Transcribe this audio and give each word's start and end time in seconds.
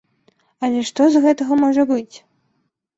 Але 0.67 0.79
што 0.91 1.01
з 1.17 1.23
гэтага 1.27 1.61
можа 1.63 1.89
быць? 1.95 2.15